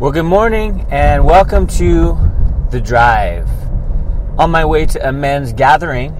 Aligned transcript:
Well, 0.00 0.12
good 0.12 0.22
morning 0.22 0.86
and 0.90 1.26
welcome 1.26 1.66
to 1.66 2.18
The 2.70 2.80
Drive. 2.80 3.46
On 4.38 4.50
my 4.50 4.64
way 4.64 4.86
to 4.86 5.06
a 5.06 5.12
men's 5.12 5.52
gathering, 5.52 6.12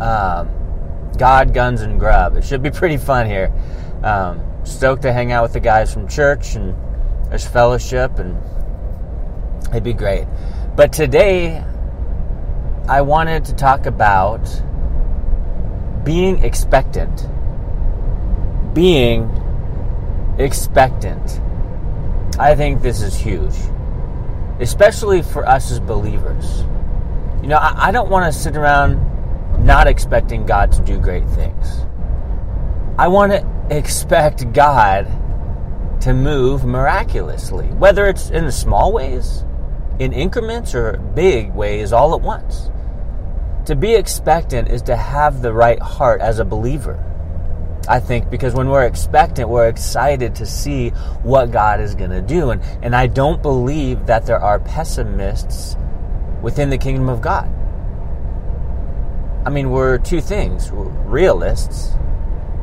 um, 0.00 0.48
God, 1.18 1.52
Guns, 1.52 1.80
and 1.80 1.98
Grub. 1.98 2.36
It 2.36 2.44
should 2.44 2.62
be 2.62 2.70
pretty 2.70 2.96
fun 2.96 3.26
here. 3.26 3.52
Um, 4.04 4.40
stoked 4.62 5.02
to 5.02 5.12
hang 5.12 5.32
out 5.32 5.42
with 5.42 5.54
the 5.54 5.58
guys 5.58 5.92
from 5.92 6.06
church 6.06 6.54
and 6.54 6.76
there's 7.30 7.44
fellowship 7.44 8.20
and 8.20 8.40
it'd 9.70 9.82
be 9.82 9.92
great. 9.92 10.28
But 10.76 10.92
today, 10.92 11.64
I 12.88 13.00
wanted 13.00 13.44
to 13.46 13.56
talk 13.56 13.86
about 13.86 14.48
being 16.04 16.44
expectant. 16.44 17.26
Being 18.72 19.28
expectant. 20.38 21.40
I 22.38 22.54
think 22.56 22.82
this 22.82 23.00
is 23.00 23.14
huge, 23.14 23.54
especially 24.58 25.22
for 25.22 25.46
us 25.48 25.70
as 25.70 25.78
believers. 25.78 26.62
You 27.42 27.48
know, 27.48 27.58
I, 27.58 27.88
I 27.88 27.90
don't 27.92 28.10
want 28.10 28.32
to 28.32 28.38
sit 28.38 28.56
around 28.56 28.98
not 29.64 29.86
expecting 29.86 30.44
God 30.44 30.72
to 30.72 30.82
do 30.82 30.98
great 30.98 31.26
things. 31.30 31.86
I 32.98 33.08
want 33.08 33.32
to 33.32 33.66
expect 33.70 34.52
God 34.52 35.06
to 36.00 36.12
move 36.12 36.64
miraculously, 36.64 37.66
whether 37.66 38.06
it's 38.06 38.30
in 38.30 38.44
the 38.44 38.52
small 38.52 38.92
ways, 38.92 39.44
in 39.98 40.12
increments, 40.12 40.74
or 40.74 40.98
big 41.14 41.54
ways 41.54 41.92
all 41.92 42.14
at 42.14 42.20
once. 42.20 42.70
To 43.66 43.76
be 43.76 43.94
expectant 43.94 44.68
is 44.68 44.82
to 44.82 44.96
have 44.96 45.40
the 45.40 45.52
right 45.52 45.80
heart 45.80 46.20
as 46.20 46.40
a 46.40 46.44
believer. 46.44 46.98
I 47.88 48.00
think 48.00 48.30
because 48.30 48.54
when 48.54 48.68
we're 48.68 48.86
expectant, 48.86 49.48
we're 49.48 49.68
excited 49.68 50.34
to 50.36 50.46
see 50.46 50.90
what 51.22 51.50
God 51.50 51.80
is 51.80 51.94
going 51.94 52.10
to 52.10 52.22
do. 52.22 52.50
And, 52.50 52.62
and 52.82 52.96
I 52.96 53.06
don't 53.06 53.42
believe 53.42 54.06
that 54.06 54.26
there 54.26 54.40
are 54.40 54.58
pessimists 54.58 55.76
within 56.42 56.70
the 56.70 56.78
kingdom 56.78 57.08
of 57.08 57.20
God. 57.20 57.50
I 59.46 59.50
mean, 59.50 59.70
we're 59.70 59.98
two 59.98 60.20
things 60.20 60.70
realists, 60.72 61.92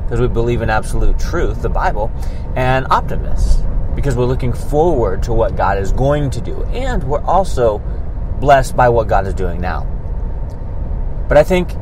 because 0.04 0.20
we 0.20 0.28
believe 0.28 0.62
in 0.62 0.70
absolute 0.70 1.20
truth, 1.20 1.62
the 1.62 1.70
Bible, 1.70 2.12
and 2.56 2.88
optimists, 2.90 3.64
because 3.96 4.16
we're 4.16 4.26
looking 4.26 4.53
forward 4.53 5.22
to 5.24 5.34
what 5.34 5.56
God 5.56 5.78
is 5.78 5.92
going 5.92 6.31
to 6.31 6.42
do. 6.42 6.64
And 6.66 7.03
we're 7.03 7.24
also 7.24 7.80
blessed 8.40 8.76
by 8.76 8.90
what 8.90 9.08
God 9.08 9.28
is 9.28 9.36
doing 9.36 9.62
now. 9.62 9.86
But 11.28 11.38
I 11.38 11.44
think 11.44 11.76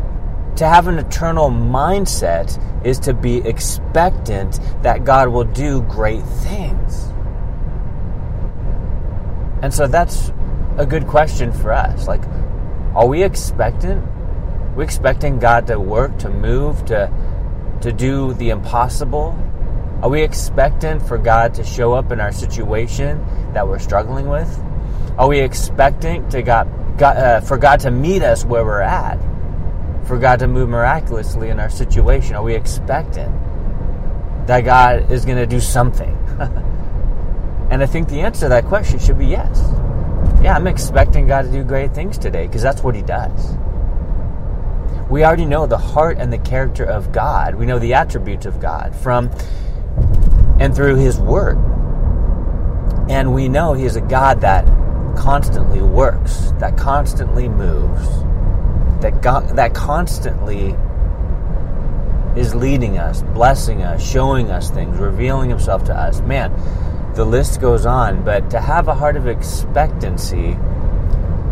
to 0.60 0.68
have 0.68 0.90
an 0.90 1.00
eternal 1.00 1.50
mindset 1.50 2.62
is 2.86 3.00
to 3.00 3.14
be 3.14 3.38
expectant 3.38 4.60
that 4.84 5.06
God 5.06 5.30
will 5.30 5.46
do 5.46 5.82
great 5.84 6.22
things. 6.22 7.06
And 9.62 9.74
so 9.74 9.88
that's 9.88 10.34
a 10.78 10.86
good 10.86 11.08
question 11.08 11.54
for 11.54 11.72
us. 11.72 12.10
Like, 12.10 12.22
are 12.94 13.08
we 13.08 13.24
expectant? 13.24 14.06
Are 14.06 14.74
we 14.76 14.84
expecting 14.84 15.40
God 15.40 15.66
to 15.68 15.80
work, 15.80 16.20
to 16.20 16.30
move, 16.30 16.84
to 16.88 17.10
to 17.80 17.94
do 17.94 18.34
the 18.34 18.50
impossible? 18.50 19.40
Are 20.04 20.10
we 20.10 20.22
expectant 20.22 21.02
for 21.02 21.18
God 21.18 21.54
to 21.54 21.64
show 21.64 21.94
up 21.94 22.12
in 22.12 22.20
our 22.20 22.34
situation 22.34 23.26
that 23.54 23.66
we're 23.66 23.80
struggling 23.80 24.28
with? 24.28 24.62
Are 25.18 25.30
we 25.30 25.40
expecting 25.40 26.28
to 26.30 26.42
God, 26.42 26.98
God 26.98 27.16
uh, 27.16 27.40
for 27.40 27.58
God 27.58 27.80
to 27.82 27.92
meet 27.92 28.24
us 28.24 28.44
where 28.44 28.66
we're 28.66 28.82
at? 28.82 29.29
For 30.10 30.18
God 30.18 30.40
to 30.40 30.48
move 30.48 30.70
miraculously 30.70 31.50
in 31.50 31.60
our 31.60 31.70
situation? 31.70 32.34
Are 32.34 32.42
we 32.42 32.56
expectant 32.56 33.32
that 34.48 34.62
God 34.62 35.12
is 35.12 35.24
going 35.24 35.38
to 35.38 35.46
do 35.46 35.60
something? 35.60 36.10
and 37.70 37.84
I 37.84 37.86
think 37.86 38.10
the 38.10 38.22
answer 38.22 38.46
to 38.46 38.50
that 38.50 38.66
question 38.66 38.98
should 38.98 39.20
be 39.20 39.28
yes. 39.28 39.62
Yeah, 40.42 40.56
I'm 40.56 40.66
expecting 40.66 41.28
God 41.28 41.44
to 41.44 41.52
do 41.52 41.64
great 41.64 41.94
things 41.94 42.18
today 42.18 42.48
because 42.48 42.64
that's 42.64 42.82
what 42.82 42.96
He 42.96 43.04
does. 43.04 43.56
We 45.12 45.24
already 45.24 45.46
know 45.46 45.68
the 45.68 45.78
heart 45.78 46.18
and 46.18 46.34
the 46.34 46.40
character 46.40 46.86
of 46.86 47.12
God. 47.12 47.54
We 47.54 47.68
know 47.68 47.78
the 47.78 47.94
attributes 47.94 48.48
of 48.48 48.60
God 48.60 48.96
from 48.96 49.30
and 50.60 50.76
through 50.76 50.96
His 50.96 51.20
Word. 51.20 51.60
And 53.12 53.32
we 53.32 53.48
know 53.48 53.74
He 53.74 53.86
is 53.86 53.96
a 53.96 54.02
God 54.02 54.42
that 54.42 54.66
constantly 55.16 55.84
works, 55.84 56.52
that 56.58 56.78
constantly 56.78 57.48
moves, 57.48 58.24
that, 59.02 59.22
God, 59.22 59.56
that 59.56 59.74
constantly 59.74 60.76
is 62.36 62.56
leading 62.56 62.98
us, 62.98 63.22
blessing 63.22 63.82
us, 63.82 64.08
showing 64.08 64.50
us 64.52 64.70
things, 64.70 64.98
revealing 64.98 65.50
Himself 65.50 65.84
to 65.86 65.96
us. 65.96 66.22
Man, 66.22 66.54
the 67.16 67.26
list 67.26 67.60
goes 67.60 67.86
on, 67.86 68.24
but 68.24 68.50
to 68.52 68.62
have 68.62 68.88
a 68.88 68.94
heart 68.94 69.18
of 69.18 69.28
expectancy 69.28 70.58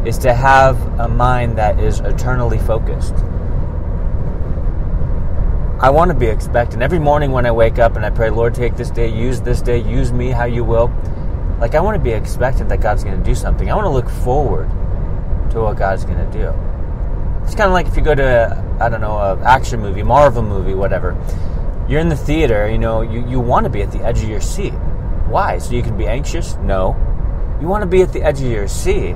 is 0.06 0.18
to 0.20 0.34
have 0.34 0.82
a 1.00 1.08
mind 1.08 1.58
that 1.58 1.80
is 1.80 2.00
eternally 2.00 2.60
focused. 2.60 3.16
I 5.80 5.90
want 5.90 6.10
to 6.10 6.16
be 6.16 6.28
expectant. 6.28 6.82
Every 6.82 7.00
morning 7.00 7.32
when 7.32 7.46
I 7.46 7.52
wake 7.52 7.78
up 7.78 7.96
and 7.96 8.06
I 8.06 8.10
pray, 8.10 8.30
Lord, 8.30 8.56
take 8.56 8.76
this 8.76 8.90
day, 8.90 9.08
use 9.08 9.42
this 9.42 9.62
day, 9.62 9.78
use 9.78 10.12
me 10.12 10.30
how 10.30 10.46
you 10.46 10.64
will. 10.64 10.92
Like, 11.60 11.76
I 11.76 11.82
want 11.82 11.98
to 11.98 12.04
be 12.04 12.12
expectant 12.12 12.70
that 12.70 12.82
God's 12.82 13.04
going 13.04 13.18
to 13.18 13.24
do 13.24 13.36
something. 13.36 13.70
I 13.70 13.76
want 13.76 13.86
to 13.86 13.92
look 13.92 14.10
forward 14.10 14.70
to 15.52 15.62
what 15.62 15.78
God's 15.78 16.06
going 16.06 16.18
to 16.18 16.32
do. 16.32 16.67
It's 17.48 17.56
kind 17.56 17.68
of 17.68 17.72
like 17.72 17.88
if 17.88 17.96
you 17.96 18.04
go 18.04 18.14
to, 18.14 18.78
I 18.82 18.90
don't 18.90 19.00
know, 19.00 19.18
an 19.20 19.42
action 19.44 19.80
movie, 19.80 20.04
Marvel 20.04 20.44
movie, 20.44 20.74
whatever. 20.74 21.16
You're 21.88 22.02
in 22.02 22.10
the 22.10 22.18
theater, 22.18 22.70
you 22.70 22.78
know, 22.78 23.00
you, 23.00 23.26
you 23.26 23.40
want 23.40 23.64
to 23.64 23.70
be 23.70 23.82
at 23.82 23.90
the 23.90 24.04
edge 24.04 24.22
of 24.22 24.28
your 24.28 24.42
seat. 24.42 24.74
Why? 25.30 25.58
So 25.58 25.74
you 25.74 25.82
can 25.82 25.98
be 25.98 26.08
anxious? 26.08 26.58
No. 26.58 26.98
You 27.62 27.68
want 27.70 27.84
to 27.84 27.88
be 27.88 28.02
at 28.02 28.12
the 28.12 28.22
edge 28.22 28.42
of 28.42 28.52
your 28.52 28.68
seat 28.68 29.16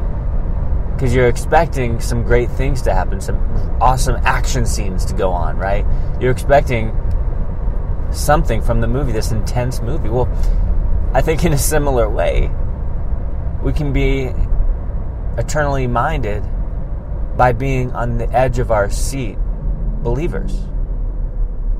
because 0.93 1.13
you're 1.13 1.27
expecting 1.27 1.99
some 1.99 2.23
great 2.23 2.49
things 2.51 2.81
to 2.83 2.93
happen, 2.93 3.19
some 3.19 3.37
awesome 3.81 4.15
action 4.23 4.65
scenes 4.65 5.03
to 5.07 5.13
go 5.13 5.29
on, 5.31 5.57
right? 5.57 5.85
You're 6.21 6.31
expecting 6.31 6.95
something 8.11 8.61
from 8.61 8.79
the 8.79 8.87
movie, 8.87 9.11
this 9.11 9.33
intense 9.33 9.81
movie. 9.81 10.07
Well, 10.07 10.29
I 11.13 11.21
think 11.21 11.43
in 11.43 11.51
a 11.51 11.57
similar 11.57 12.09
way, 12.09 12.49
we 13.61 13.73
can 13.73 13.91
be 13.91 14.31
eternally 15.37 15.85
minded 15.85 16.45
by 17.41 17.51
being 17.51 17.91
on 17.93 18.19
the 18.19 18.31
edge 18.33 18.59
of 18.59 18.69
our 18.69 18.87
seat 18.87 19.35
believers. 20.03 20.59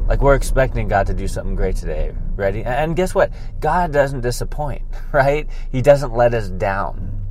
Like 0.08 0.20
we're 0.20 0.34
expecting 0.34 0.88
God 0.88 1.06
to 1.06 1.14
do 1.14 1.28
something 1.28 1.54
great 1.54 1.76
today. 1.76 2.16
Ready? 2.36 2.64
And 2.64 2.96
guess 2.96 3.14
what? 3.14 3.32
God 3.60 3.94
doesn't 3.94 4.22
disappoint, 4.22 4.82
right? 5.12 5.48
He 5.72 5.84
doesn't 5.84 6.16
let 6.16 6.34
us 6.34 6.50
down. 6.50 7.28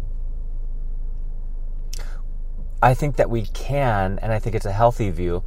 I 2.80 2.94
think 2.94 3.16
that 3.16 3.28
we 3.28 3.46
can, 3.46 4.20
and 4.22 4.32
I 4.32 4.38
think 4.38 4.54
it's 4.54 4.64
a 4.64 4.70
healthy 4.70 5.10
view, 5.10 5.42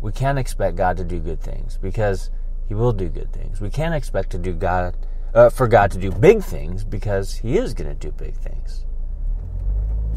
we 0.00 0.12
can 0.12 0.38
expect 0.38 0.76
God 0.76 0.98
to 0.98 1.04
do 1.04 1.18
good 1.18 1.40
things 1.40 1.78
because 1.78 2.30
He 2.68 2.74
will 2.74 2.92
do 2.92 3.08
good 3.08 3.32
things. 3.32 3.60
We 3.60 3.70
can 3.70 3.92
expect 3.92 4.30
to 4.30 4.38
do 4.38 4.52
God 4.52 4.96
uh, 5.34 5.50
for 5.50 5.66
God 5.66 5.90
to 5.90 5.98
do 5.98 6.12
big 6.12 6.44
things 6.44 6.84
because 6.84 7.34
He 7.38 7.58
is 7.58 7.74
going 7.74 7.90
to 7.90 7.96
do 7.96 8.12
big 8.12 8.36
things. 8.36 8.84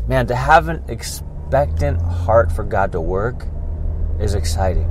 Man, 0.08 0.28
to 0.28 0.36
have 0.36 0.70
an 0.70 0.84
expectant 1.54 2.02
heart 2.02 2.52
for 2.52 2.64
God 2.64 2.92
to 2.94 3.00
work 3.00 3.46
is 4.20 4.34
exciting. 4.34 4.90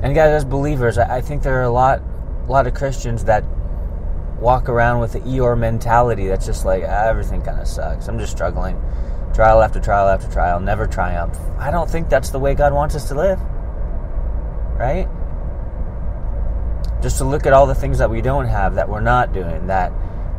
And 0.00 0.14
guys, 0.14 0.30
as 0.30 0.44
believers, 0.44 0.98
I 0.98 1.20
think 1.20 1.42
there 1.42 1.58
are 1.58 1.64
a 1.64 1.70
lot, 1.70 2.00
a 2.46 2.52
lot 2.52 2.68
of 2.68 2.74
Christians 2.74 3.24
that 3.24 3.42
walk 4.38 4.68
around 4.68 5.00
with 5.00 5.14
the 5.14 5.20
Eeyore 5.20 5.58
mentality 5.58 6.28
that's 6.28 6.46
just 6.46 6.64
like 6.64 6.84
ah, 6.84 7.08
everything 7.08 7.42
kind 7.42 7.58
of 7.58 7.66
sucks. 7.66 8.06
I'm 8.06 8.20
just 8.20 8.30
struggling 8.30 8.80
trial 9.34 9.62
after 9.62 9.80
trial 9.80 10.08
after 10.08 10.30
trial, 10.30 10.60
never 10.60 10.86
triumph. 10.86 11.36
I 11.58 11.72
don't 11.72 11.90
think 11.90 12.08
that's 12.08 12.30
the 12.30 12.38
way 12.38 12.54
God 12.54 12.72
wants 12.72 12.94
us 12.94 13.08
to 13.08 13.16
live. 13.16 13.40
Right? 14.78 15.08
Just 17.02 17.18
to 17.18 17.24
look 17.24 17.46
at 17.46 17.52
all 17.52 17.66
the 17.66 17.74
things 17.74 17.98
that 17.98 18.08
we 18.08 18.20
don't 18.20 18.46
have, 18.46 18.76
that 18.76 18.88
we're 18.88 19.00
not 19.00 19.32
doing, 19.32 19.66
that 19.66 19.90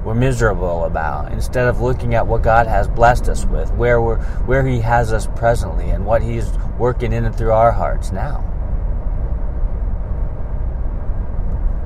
we're 0.07 0.13
miserable 0.13 0.85
about, 0.85 1.33
instead 1.33 1.67
of 1.67 1.81
looking 1.81 2.15
at 2.15 2.25
what 2.25 2.41
God 2.41 2.65
has 2.65 2.87
blessed 2.87 3.27
us 3.27 3.43
with, 3.43 3.69
where 3.73 4.01
we're 4.01 4.19
where 4.45 4.65
He 4.65 4.79
has 4.79 5.11
us 5.11 5.27
presently, 5.35 5.89
and 5.89 6.05
what 6.05 6.23
He's 6.23 6.49
working 6.79 7.11
in 7.11 7.25
and 7.25 7.35
through 7.35 7.51
our 7.51 7.73
hearts 7.73 8.13
now. 8.13 8.39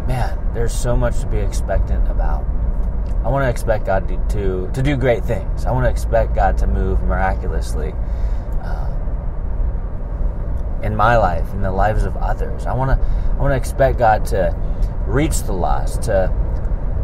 Man, 0.08 0.38
there's 0.54 0.72
so 0.72 0.96
much 0.96 1.20
to 1.22 1.26
be 1.26 1.40
expectant 1.40 2.08
about. 2.12 2.46
I 3.26 3.30
want 3.30 3.44
to 3.44 3.50
expect 3.50 3.88
God 3.88 4.08
to, 4.08 4.70
to, 4.72 4.84
do 4.84 4.96
great 4.96 5.26
things. 5.26 5.66
I 5.66 5.72
want 5.72 5.86
to 5.86 5.90
expect 5.90 6.36
God 6.36 6.60
to 6.60 6.68
move 6.68 7.02
miraculously 7.02 7.92
uh, 8.62 8.92
in 10.84 10.96
my 10.96 11.18
life, 11.18 11.52
in 11.54 11.64
the 11.64 11.72
lives 11.72 12.04
of 12.04 12.16
others. 12.18 12.68
I 12.68 12.74
want 12.74 12.92
to 12.92 13.08
I 13.34 13.42
want 13.42 13.52
to 13.52 13.58
expect 13.58 13.98
God 13.98 14.26
to 14.28 14.56
reach 15.08 15.42
the 15.42 15.54
lost, 15.54 16.04
to 16.04 16.32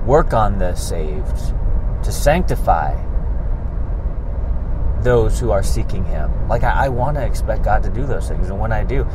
work 0.08 0.34
on 0.34 0.58
the 0.58 0.74
saved, 0.74 1.54
to 2.04 2.12
sanctify 2.12 3.04
those 5.04 5.40
who 5.40 5.52
are 5.52 5.62
seeking 5.62 6.04
Him. 6.06 6.48
Like 6.48 6.64
I, 6.64 6.86
I 6.86 6.90
want 6.90 7.18
to 7.18 7.26
expect 7.26 7.64
God 7.64 7.84
to 7.84 7.90
do 7.90 8.06
those 8.06 8.28
things, 8.28 8.50
and 8.50 8.60
when 8.60 8.72
I 8.72 8.84
do, 8.84 9.06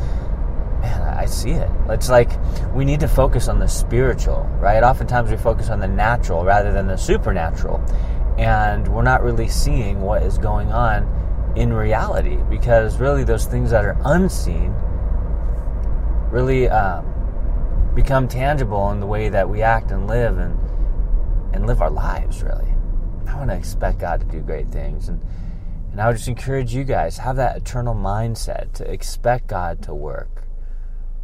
man, 0.83 1.01
I 1.01 1.25
see 1.25 1.51
it. 1.51 1.69
It's 1.89 2.09
like 2.09 2.31
we 2.73 2.85
need 2.85 2.99
to 2.99 3.07
focus 3.07 3.47
on 3.47 3.59
the 3.59 3.67
spiritual, 3.67 4.43
right? 4.59 4.83
Oftentimes 4.83 5.31
we 5.31 5.37
focus 5.37 5.69
on 5.69 5.79
the 5.79 5.87
natural 5.87 6.43
rather 6.43 6.71
than 6.71 6.87
the 6.87 6.97
supernatural. 6.97 7.83
And 8.37 8.87
we're 8.87 9.03
not 9.03 9.23
really 9.23 9.47
seeing 9.47 10.01
what 10.01 10.23
is 10.23 10.37
going 10.37 10.71
on 10.71 11.53
in 11.55 11.71
reality 11.71 12.37
because 12.49 12.99
really 12.99 13.23
those 13.23 13.45
things 13.45 13.71
that 13.71 13.85
are 13.85 13.97
unseen 14.05 14.73
really 16.31 16.67
um, 16.67 17.05
become 17.93 18.27
tangible 18.27 18.91
in 18.91 18.99
the 18.99 19.05
way 19.05 19.29
that 19.29 19.47
we 19.47 19.61
act 19.61 19.91
and 19.91 20.07
live 20.07 20.39
and 20.39 20.57
and 21.53 21.67
live 21.67 21.81
our 21.81 21.89
lives 21.89 22.43
really. 22.43 22.73
I 23.27 23.35
want 23.37 23.49
to 23.49 23.55
expect 23.55 23.99
god 23.99 24.19
to 24.19 24.25
do 24.25 24.41
great 24.41 24.69
things 24.69 25.09
and 25.09 25.21
and 25.91 26.01
i 26.01 26.07
would 26.07 26.17
just 26.17 26.27
encourage 26.27 26.73
you 26.73 26.83
guys 26.83 27.19
have 27.19 27.35
that 27.35 27.55
eternal 27.55 27.93
mindset 27.93 28.73
to 28.73 28.91
expect 28.91 29.47
god 29.47 29.81
to 29.83 29.93
work. 29.93 30.43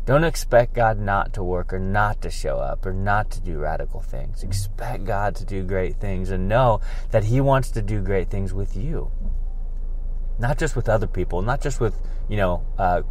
Don't 0.05 0.23
expect 0.23 0.73
god 0.73 0.97
not 0.97 1.33
to 1.33 1.43
work 1.43 1.71
or 1.71 1.77
not 1.77 2.21
to 2.23 2.31
show 2.31 2.57
up 2.57 2.83
or 2.85 2.93
not 2.93 3.29
to 3.29 3.41
do 3.41 3.59
radical 3.59 4.01
things. 4.01 4.41
Expect 4.41 5.05
god 5.05 5.35
to 5.35 5.45
do 5.45 5.63
great 5.63 5.97
things 5.97 6.31
and 6.31 6.47
know 6.47 6.81
that 7.11 7.25
he 7.25 7.39
wants 7.39 7.69
to 7.71 7.81
do 7.83 8.01
great 8.01 8.29
things 8.29 8.51
with 8.51 8.75
you. 8.75 9.11
Not 10.39 10.57
just 10.57 10.75
with 10.75 10.89
other 10.89 11.05
people, 11.05 11.43
not 11.43 11.61
just 11.61 11.79
with, 11.79 11.95
you 12.27 12.37
know, 12.37 12.65
uh, 12.79 13.03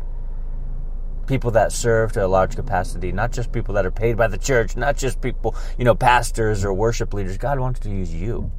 people 1.28 1.52
that 1.52 1.70
serve 1.70 2.10
to 2.12 2.24
a 2.24 2.26
large 2.26 2.56
capacity, 2.56 3.12
not 3.12 3.30
just 3.30 3.52
people 3.52 3.74
that 3.74 3.86
are 3.86 3.90
paid 3.90 4.16
by 4.16 4.26
the 4.26 4.38
church, 4.38 4.76
not 4.76 4.96
just 4.96 5.20
people, 5.20 5.54
you 5.78 5.84
know, 5.84 5.94
pastors 5.94 6.64
or 6.64 6.72
worship 6.72 7.14
leaders. 7.14 7.38
God 7.38 7.60
wants 7.60 7.78
to 7.80 7.90
use 7.90 8.12
you. 8.12 8.50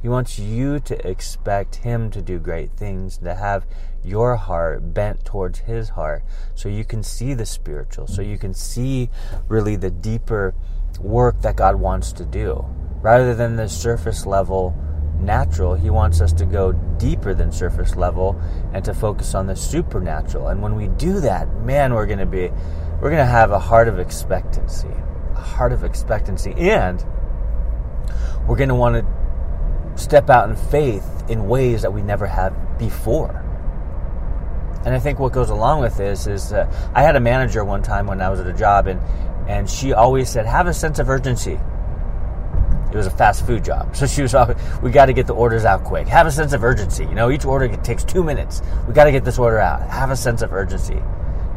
He 0.00 0.08
wants 0.08 0.38
you 0.38 0.80
to 0.80 1.08
expect 1.08 1.76
Him 1.76 2.10
to 2.10 2.22
do 2.22 2.38
great 2.38 2.72
things, 2.76 3.18
to 3.18 3.34
have 3.34 3.66
your 4.02 4.36
heart 4.36 4.94
bent 4.94 5.24
towards 5.24 5.60
His 5.60 5.90
heart, 5.90 6.24
so 6.54 6.68
you 6.68 6.84
can 6.84 7.02
see 7.02 7.34
the 7.34 7.46
spiritual, 7.46 8.06
so 8.06 8.22
you 8.22 8.38
can 8.38 8.54
see 8.54 9.10
really 9.48 9.76
the 9.76 9.90
deeper 9.90 10.54
work 10.98 11.40
that 11.42 11.56
God 11.56 11.76
wants 11.76 12.12
to 12.14 12.24
do, 12.24 12.64
rather 13.00 13.34
than 13.34 13.56
the 13.56 13.68
surface 13.68 14.26
level 14.26 14.76
natural. 15.22 15.74
He 15.74 15.90
wants 15.90 16.20
us 16.20 16.32
to 16.34 16.44
go 16.44 16.72
deeper 16.72 17.34
than 17.34 17.52
surface 17.52 17.96
level 17.96 18.40
and 18.72 18.84
to 18.84 18.94
focus 18.94 19.34
on 19.34 19.46
the 19.46 19.56
supernatural. 19.56 20.48
And 20.48 20.62
when 20.62 20.74
we 20.74 20.88
do 20.88 21.20
that, 21.20 21.48
man, 21.62 21.94
we're 21.94 22.06
going 22.06 22.18
to 22.18 22.26
be, 22.26 22.50
we're 23.00 23.10
going 23.10 23.16
to 23.16 23.24
have 23.24 23.50
a 23.50 23.58
heart 23.58 23.88
of 23.88 23.98
expectancy, 23.98 24.92
a 25.34 25.40
heart 25.40 25.72
of 25.72 25.84
expectancy. 25.84 26.52
And 26.56 27.04
we're 28.46 28.56
going 28.56 28.68
to 28.68 28.74
want 28.74 28.96
to 28.96 30.00
step 30.02 30.30
out 30.30 30.48
in 30.48 30.56
faith 30.56 31.24
in 31.28 31.48
ways 31.48 31.82
that 31.82 31.92
we 31.92 32.02
never 32.02 32.26
have 32.26 32.78
before. 32.78 33.38
And 34.84 34.94
I 34.94 34.98
think 34.98 35.18
what 35.18 35.32
goes 35.32 35.50
along 35.50 35.80
with 35.80 35.96
this 35.96 36.26
is 36.26 36.52
uh, 36.52 36.70
I 36.94 37.02
had 37.02 37.14
a 37.14 37.20
manager 37.20 37.64
one 37.64 37.82
time 37.82 38.06
when 38.06 38.20
I 38.20 38.28
was 38.28 38.40
at 38.40 38.48
a 38.48 38.52
job, 38.52 38.88
and, 38.88 39.00
and 39.48 39.70
she 39.70 39.92
always 39.92 40.28
said, 40.28 40.44
have 40.44 40.66
a 40.66 40.74
sense 40.74 40.98
of 40.98 41.08
urgency. 41.08 41.60
It 42.94 42.96
was 42.96 43.06
a 43.06 43.10
fast 43.10 43.46
food 43.46 43.64
job. 43.64 43.96
So 43.96 44.06
she 44.06 44.22
was, 44.22 44.34
like, 44.34 44.56
we 44.82 44.90
got 44.90 45.06
to 45.06 45.12
get 45.12 45.26
the 45.26 45.34
orders 45.34 45.64
out 45.64 45.84
quick. 45.84 46.06
Have 46.08 46.26
a 46.26 46.30
sense 46.30 46.52
of 46.52 46.62
urgency. 46.64 47.04
You 47.04 47.14
know, 47.14 47.30
each 47.30 47.44
order 47.44 47.68
takes 47.76 48.04
two 48.04 48.22
minutes. 48.22 48.62
We 48.86 48.94
got 48.94 49.04
to 49.04 49.12
get 49.12 49.24
this 49.24 49.38
order 49.38 49.58
out. 49.58 49.88
Have 49.88 50.10
a 50.10 50.16
sense 50.16 50.42
of 50.42 50.52
urgency. 50.52 51.00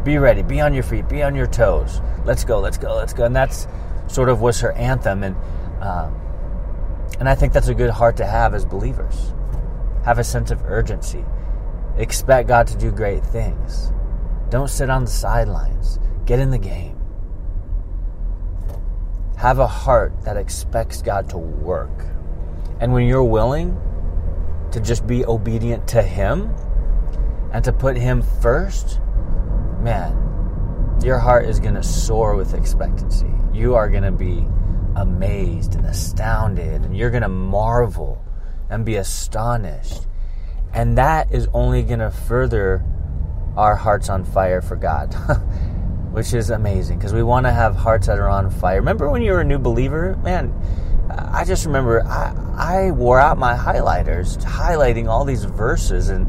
Be 0.03 0.17
ready. 0.17 0.43
Be 0.43 0.61
on 0.61 0.73
your 0.73 0.83
feet. 0.83 1.09
Be 1.09 1.23
on 1.23 1.35
your 1.35 1.47
toes. 1.47 2.01
Let's 2.25 2.43
go. 2.43 2.59
Let's 2.59 2.77
go. 2.77 2.95
Let's 2.95 3.13
go. 3.13 3.25
And 3.25 3.35
that's 3.35 3.67
sort 4.07 4.29
of 4.29 4.41
was 4.41 4.59
her 4.61 4.71
anthem. 4.73 5.23
And 5.23 5.35
um, 5.81 6.19
and 7.19 7.29
I 7.29 7.35
think 7.35 7.53
that's 7.53 7.67
a 7.67 7.73
good 7.73 7.89
heart 7.89 8.17
to 8.17 8.25
have 8.25 8.53
as 8.53 8.65
believers. 8.65 9.33
Have 10.03 10.19
a 10.19 10.23
sense 10.23 10.51
of 10.51 10.63
urgency. 10.65 11.23
Expect 11.97 12.47
God 12.47 12.67
to 12.67 12.77
do 12.77 12.91
great 12.91 13.25
things. 13.25 13.91
Don't 14.49 14.69
sit 14.69 14.89
on 14.89 15.05
the 15.05 15.11
sidelines. 15.11 15.99
Get 16.25 16.39
in 16.39 16.51
the 16.51 16.57
game. 16.57 16.94
Have 19.45 19.59
a 19.59 19.67
heart 19.67 20.23
that 20.23 20.37
expects 20.37 21.03
God 21.03 21.29
to 21.29 21.37
work. 21.37 22.07
And 22.79 22.91
when 22.91 23.05
you're 23.05 23.23
willing 23.23 23.79
to 24.71 24.79
just 24.79 25.05
be 25.05 25.23
obedient 25.23 25.87
to 25.89 26.01
Him 26.01 26.51
and 27.53 27.63
to 27.63 27.71
put 27.71 27.95
Him 27.95 28.23
first, 28.41 28.99
man, 29.81 30.97
your 31.03 31.19
heart 31.19 31.45
is 31.45 31.59
going 31.59 31.75
to 31.75 31.83
soar 31.83 32.35
with 32.35 32.55
expectancy. 32.55 33.31
You 33.53 33.75
are 33.75 33.87
going 33.87 34.01
to 34.01 34.11
be 34.11 34.47
amazed 34.95 35.75
and 35.75 35.85
astounded, 35.85 36.81
and 36.81 36.97
you're 36.97 37.11
going 37.11 37.21
to 37.21 37.29
marvel 37.29 38.25
and 38.71 38.83
be 38.83 38.95
astonished. 38.95 40.07
And 40.73 40.97
that 40.97 41.31
is 41.31 41.47
only 41.53 41.83
going 41.83 41.99
to 41.99 42.09
further 42.09 42.83
our 43.55 43.75
hearts 43.75 44.09
on 44.09 44.23
fire 44.23 44.63
for 44.63 44.75
God. 44.75 45.15
which 46.15 46.33
is 46.33 46.49
amazing 46.49 46.97
because 46.97 47.11
we 47.11 47.21
want 47.21 47.45
to 47.45 47.51
have 47.51 47.75
hearts 47.75 48.07
that 48.07 48.17
are 48.17 48.29
on 48.29 48.49
fire. 48.49 48.77
Remember 48.77 49.09
when 49.09 49.21
you 49.21 49.33
were 49.33 49.41
a 49.41 49.43
new 49.43 49.59
believer? 49.59 50.15
Man, 50.23 50.53
I 51.09 51.43
just 51.43 51.65
remember 51.65 52.05
I, 52.05 52.87
I 52.87 52.91
wore 52.91 53.19
out 53.19 53.37
my 53.37 53.53
highlighters 53.53 54.41
highlighting 54.41 55.09
all 55.09 55.25
these 55.25 55.43
verses 55.43 56.07
and 56.07 56.25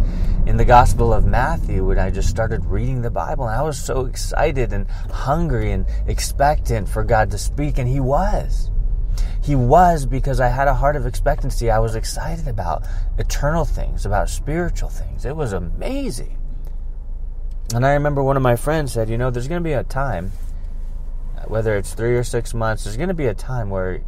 in 0.48 0.56
the 0.56 0.64
Gospel 0.64 1.14
of 1.14 1.24
Matthew 1.24 1.84
when 1.84 2.00
I 2.00 2.10
just 2.10 2.28
started 2.28 2.64
reading 2.66 3.02
the 3.02 3.12
Bible. 3.12 3.46
And 3.46 3.56
I 3.56 3.62
was 3.62 3.80
so 3.80 4.06
excited 4.06 4.72
and 4.72 4.90
hungry 4.90 5.70
and 5.70 5.86
expectant 6.08 6.88
for 6.88 7.04
God 7.04 7.30
to 7.30 7.38
speak, 7.38 7.78
and 7.78 7.88
He 7.88 8.00
was. 8.00 8.72
He 9.40 9.54
was 9.54 10.04
because 10.04 10.40
I 10.40 10.48
had 10.48 10.66
a 10.66 10.74
heart 10.74 10.96
of 10.96 11.06
expectancy. 11.06 11.70
I 11.70 11.78
was 11.78 11.94
excited 11.94 12.48
about 12.48 12.84
eternal 13.18 13.64
things, 13.64 14.04
about 14.04 14.30
spiritual 14.30 14.88
things. 14.88 15.24
It 15.24 15.36
was 15.36 15.52
amazing. 15.52 16.36
And 17.74 17.84
I 17.84 17.94
remember 17.94 18.22
one 18.22 18.36
of 18.36 18.42
my 18.42 18.56
friends 18.56 18.92
said, 18.92 19.08
you 19.08 19.18
know, 19.18 19.30
there's 19.30 19.48
going 19.48 19.62
to 19.62 19.68
be 19.68 19.72
a 19.72 19.82
time, 19.82 20.32
whether 21.46 21.76
it's 21.76 21.94
three 21.94 22.16
or 22.16 22.22
six 22.22 22.54
months, 22.54 22.84
there's 22.84 22.96
going 22.96 23.08
to 23.08 23.14
be 23.14 23.26
a 23.26 23.34
time 23.34 23.70
where 23.70 24.02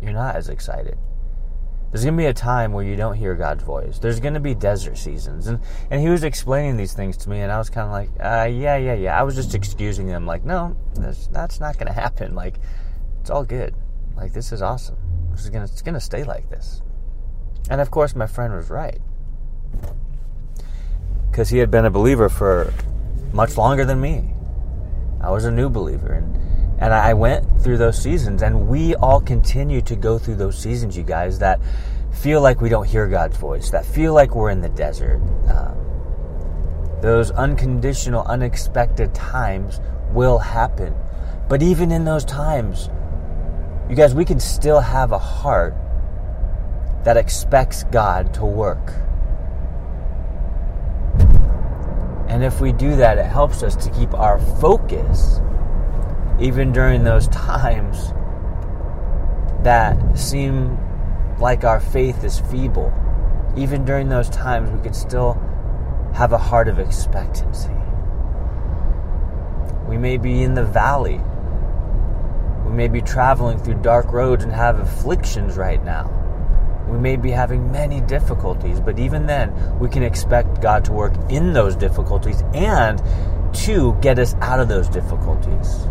you're 0.00 0.12
not 0.12 0.36
as 0.36 0.48
excited. 0.48 0.96
There's 1.90 2.04
going 2.04 2.16
to 2.16 2.22
be 2.22 2.26
a 2.26 2.34
time 2.34 2.72
where 2.72 2.84
you 2.84 2.96
don't 2.96 3.14
hear 3.16 3.34
God's 3.34 3.64
voice. 3.64 3.98
There's 3.98 4.20
going 4.20 4.34
to 4.34 4.40
be 4.40 4.54
desert 4.54 4.98
seasons. 4.98 5.46
And, 5.46 5.60
and 5.90 6.00
he 6.00 6.08
was 6.08 6.24
explaining 6.24 6.76
these 6.76 6.92
things 6.92 7.16
to 7.18 7.30
me, 7.30 7.40
and 7.40 7.50
I 7.50 7.58
was 7.58 7.70
kind 7.70 7.86
of 7.86 7.92
like, 7.92 8.10
uh, 8.20 8.48
yeah, 8.48 8.76
yeah, 8.76 8.94
yeah. 8.94 9.18
I 9.18 9.22
was 9.22 9.34
just 9.34 9.54
excusing 9.54 10.06
them, 10.06 10.26
like, 10.26 10.44
no, 10.44 10.76
that's, 10.94 11.26
that's 11.28 11.58
not 11.60 11.78
going 11.78 11.86
to 11.92 11.92
happen. 11.92 12.34
Like, 12.34 12.58
it's 13.20 13.30
all 13.30 13.44
good. 13.44 13.74
Like, 14.16 14.32
this 14.32 14.52
is 14.52 14.62
awesome. 14.62 14.96
This 15.32 15.44
is 15.44 15.50
gonna, 15.50 15.64
it's 15.64 15.82
going 15.82 15.94
to 15.94 16.00
stay 16.00 16.24
like 16.24 16.48
this. 16.48 16.82
And 17.68 17.80
of 17.80 17.90
course, 17.90 18.14
my 18.14 18.26
friend 18.26 18.54
was 18.54 18.70
right 18.70 19.00
because 21.36 21.50
he 21.50 21.58
had 21.58 21.70
been 21.70 21.84
a 21.84 21.90
believer 21.90 22.30
for 22.30 22.72
much 23.34 23.58
longer 23.58 23.84
than 23.84 24.00
me. 24.00 24.32
I 25.20 25.28
was 25.28 25.44
a 25.44 25.50
new 25.50 25.68
believer, 25.68 26.14
and 26.14 26.34
and 26.80 26.94
I 26.94 27.12
went 27.12 27.44
through 27.60 27.76
those 27.76 28.02
seasons, 28.02 28.40
and 28.40 28.68
we 28.68 28.94
all 28.94 29.20
continue 29.20 29.82
to 29.82 29.96
go 29.96 30.18
through 30.18 30.36
those 30.36 30.58
seasons, 30.58 30.96
you 30.96 31.02
guys, 31.02 31.38
that 31.40 31.60
feel 32.10 32.40
like 32.40 32.62
we 32.62 32.70
don't 32.70 32.86
hear 32.86 33.06
God's 33.06 33.36
voice, 33.36 33.68
that 33.68 33.84
feel 33.84 34.14
like 34.14 34.34
we're 34.34 34.48
in 34.48 34.62
the 34.62 34.70
desert. 34.70 35.20
Um, 35.50 35.76
those 37.02 37.30
unconditional, 37.32 38.22
unexpected 38.22 39.14
times 39.14 39.78
will 40.12 40.38
happen. 40.38 40.94
But 41.50 41.62
even 41.62 41.92
in 41.92 42.06
those 42.06 42.24
times, 42.24 42.88
you 43.90 43.94
guys, 43.94 44.14
we 44.14 44.24
can 44.24 44.40
still 44.40 44.80
have 44.80 45.12
a 45.12 45.18
heart 45.18 45.74
that 47.04 47.18
expects 47.18 47.84
God 47.84 48.32
to 48.32 48.46
work. 48.46 49.05
And 52.28 52.42
if 52.42 52.60
we 52.60 52.72
do 52.72 52.96
that, 52.96 53.18
it 53.18 53.26
helps 53.26 53.62
us 53.62 53.76
to 53.84 53.90
keep 53.90 54.12
our 54.14 54.38
focus 54.38 55.40
even 56.38 56.72
during 56.72 57.04
those 57.04 57.28
times 57.28 58.12
that 59.62 59.96
seem 60.18 60.78
like 61.38 61.64
our 61.64 61.80
faith 61.80 62.24
is 62.24 62.40
feeble. 62.40 62.92
Even 63.56 63.84
during 63.84 64.08
those 64.08 64.28
times, 64.28 64.70
we 64.70 64.80
can 64.80 64.92
still 64.92 65.34
have 66.14 66.32
a 66.32 66.38
heart 66.38 66.68
of 66.68 66.78
expectancy. 66.78 67.70
We 69.88 69.96
may 69.96 70.16
be 70.16 70.42
in 70.42 70.54
the 70.54 70.64
valley. 70.64 71.20
We 72.66 72.72
may 72.72 72.88
be 72.88 73.00
traveling 73.00 73.58
through 73.58 73.82
dark 73.82 74.12
roads 74.12 74.44
and 74.44 74.52
have 74.52 74.78
afflictions 74.78 75.56
right 75.56 75.82
now. 75.84 76.10
We 76.86 76.98
may 76.98 77.16
be 77.16 77.30
having 77.30 77.70
many 77.72 78.00
difficulties, 78.00 78.80
but 78.80 78.98
even 78.98 79.26
then, 79.26 79.78
we 79.78 79.88
can 79.88 80.02
expect 80.02 80.60
God 80.60 80.84
to 80.84 80.92
work 80.92 81.12
in 81.28 81.52
those 81.52 81.74
difficulties 81.74 82.42
and 82.54 83.02
to 83.64 83.96
get 84.00 84.18
us 84.18 84.34
out 84.40 84.60
of 84.60 84.68
those 84.68 84.88
difficulties 84.88 85.86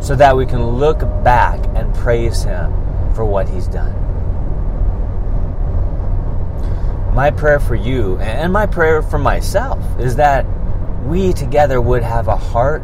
so 0.00 0.16
that 0.16 0.36
we 0.36 0.44
can 0.44 0.62
look 0.62 1.00
back 1.22 1.64
and 1.76 1.94
praise 1.94 2.42
Him 2.42 2.72
for 3.14 3.24
what 3.24 3.48
He's 3.48 3.68
done. 3.68 3.94
My 7.14 7.30
prayer 7.30 7.60
for 7.60 7.74
you 7.74 8.18
and 8.18 8.52
my 8.52 8.66
prayer 8.66 9.02
for 9.02 9.18
myself 9.18 9.78
is 10.00 10.16
that 10.16 10.46
we 11.04 11.32
together 11.32 11.80
would 11.80 12.02
have 12.02 12.28
a 12.28 12.36
heart 12.36 12.82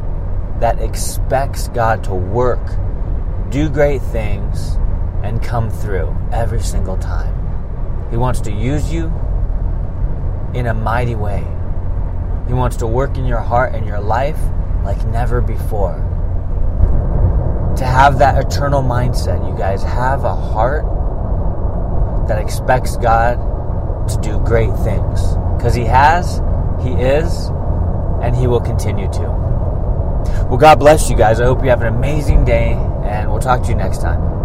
that 0.60 0.80
expects 0.80 1.68
God 1.68 2.04
to 2.04 2.14
work, 2.14 2.60
do 3.50 3.68
great 3.68 4.02
things, 4.02 4.76
and 5.22 5.42
come 5.42 5.70
through 5.70 6.16
every 6.32 6.60
single 6.60 6.96
time. 6.96 7.34
He 8.10 8.16
wants 8.16 8.40
to 8.42 8.52
use 8.52 8.92
you 8.92 9.06
in 10.54 10.66
a 10.66 10.74
mighty 10.74 11.14
way. 11.14 11.46
He 12.46 12.54
wants 12.54 12.76
to 12.78 12.86
work 12.86 13.18
in 13.18 13.26
your 13.26 13.40
heart 13.40 13.74
and 13.74 13.86
your 13.86 14.00
life 14.00 14.38
like 14.84 15.04
never 15.06 15.40
before. 15.40 15.94
To 17.76 17.84
have 17.84 18.18
that 18.18 18.44
eternal 18.44 18.82
mindset, 18.82 19.46
you 19.48 19.56
guys 19.56 19.82
have 19.82 20.24
a 20.24 20.34
heart 20.34 20.84
that 22.28 22.38
expects 22.38 22.96
God 22.96 23.36
to 24.08 24.20
do 24.20 24.38
great 24.40 24.74
things. 24.78 25.36
Because 25.56 25.74
He 25.74 25.84
has, 25.84 26.40
He 26.82 26.92
is, 26.92 27.50
and 28.22 28.34
He 28.34 28.46
will 28.46 28.60
continue 28.60 29.10
to. 29.12 29.38
Well, 30.48 30.56
God 30.56 30.78
bless 30.78 31.10
you 31.10 31.16
guys. 31.16 31.40
I 31.40 31.44
hope 31.44 31.62
you 31.62 31.70
have 31.70 31.82
an 31.82 31.94
amazing 31.94 32.44
day, 32.44 32.72
and 33.04 33.30
we'll 33.30 33.40
talk 33.40 33.62
to 33.64 33.68
you 33.68 33.74
next 33.74 34.00
time. 34.00 34.37